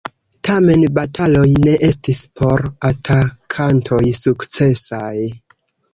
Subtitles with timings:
[0.47, 5.17] Tamen bataloj ne estis por atakantoj sukcesaj.